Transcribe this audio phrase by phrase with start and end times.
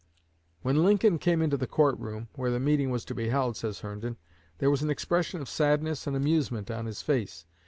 [0.63, 3.81] "When Lincoln came into the court room where the meeting was to be held," says
[3.81, 4.17] Herndon,
[4.57, 7.45] "there was an expression of sadness and amusement on his face.